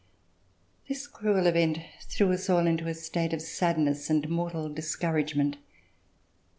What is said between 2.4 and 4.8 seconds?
all into a state of sadness and mortal